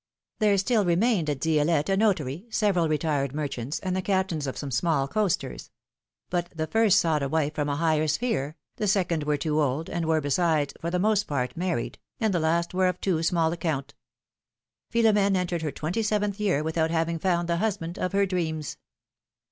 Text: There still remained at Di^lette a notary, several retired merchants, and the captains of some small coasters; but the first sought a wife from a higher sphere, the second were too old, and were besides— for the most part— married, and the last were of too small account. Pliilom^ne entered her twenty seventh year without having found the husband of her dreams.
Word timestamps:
There 0.39 0.57
still 0.57 0.83
remained 0.83 1.29
at 1.29 1.39
Di^lette 1.39 1.87
a 1.93 1.95
notary, 1.95 2.47
several 2.49 2.89
retired 2.89 3.35
merchants, 3.35 3.77
and 3.81 3.95
the 3.95 4.01
captains 4.01 4.47
of 4.47 4.57
some 4.57 4.71
small 4.71 5.07
coasters; 5.07 5.69
but 6.31 6.49
the 6.55 6.65
first 6.65 6.99
sought 6.99 7.21
a 7.21 7.29
wife 7.29 7.53
from 7.53 7.69
a 7.69 7.75
higher 7.75 8.07
sphere, 8.07 8.55
the 8.77 8.87
second 8.87 9.25
were 9.25 9.37
too 9.37 9.61
old, 9.61 9.91
and 9.91 10.07
were 10.07 10.19
besides— 10.19 10.73
for 10.81 10.89
the 10.89 10.97
most 10.97 11.25
part— 11.27 11.55
married, 11.55 11.99
and 12.19 12.33
the 12.33 12.39
last 12.39 12.73
were 12.73 12.87
of 12.87 12.99
too 12.99 13.21
small 13.21 13.51
account. 13.53 13.93
Pliilom^ne 14.91 15.35
entered 15.35 15.61
her 15.61 15.71
twenty 15.71 16.01
seventh 16.01 16.39
year 16.39 16.63
without 16.63 16.89
having 16.89 17.19
found 17.19 17.47
the 17.47 17.57
husband 17.57 17.99
of 17.99 18.11
her 18.11 18.25
dreams. 18.25 18.77